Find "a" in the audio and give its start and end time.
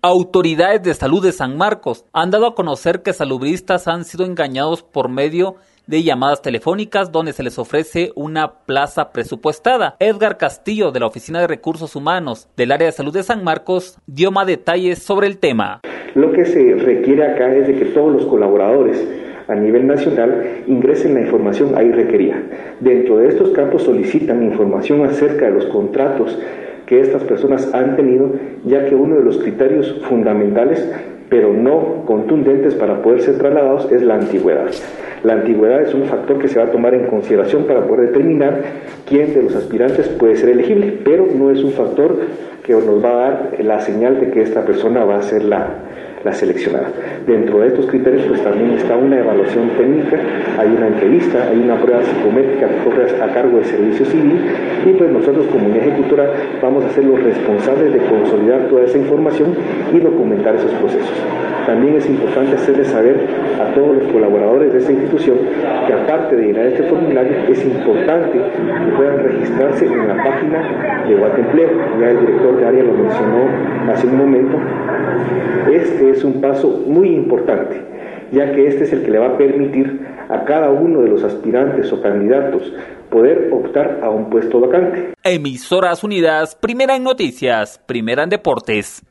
2.46-2.54, 19.48-19.56, 36.64-36.70, 43.10-43.30, 45.16-45.22, 53.22-53.32, 56.84-56.90, 63.60-63.74, 79.26-79.36, 80.30-80.46, 84.02-84.08